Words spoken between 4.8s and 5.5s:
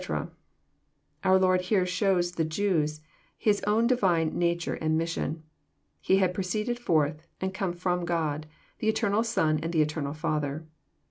mission.